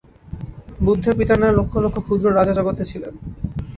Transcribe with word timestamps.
বুদ্ধের 0.79 1.13
পিতার 1.19 1.37
ন্যায় 1.39 1.57
লক্ষ 1.59 1.73
লক্ষ 1.83 1.97
ক্ষুদ্র 2.05 2.25
রাজা 2.29 2.53
জগতে 2.59 2.83
ছিলেন। 2.91 3.13